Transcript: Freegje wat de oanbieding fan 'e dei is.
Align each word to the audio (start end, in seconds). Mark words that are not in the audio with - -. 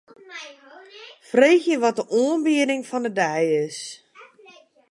Freegje 1.29 1.75
wat 1.83 1.95
de 1.99 2.05
oanbieding 2.19 2.81
fan 2.89 3.05
'e 3.09 3.13
dei 3.19 3.43
is. 3.65 3.77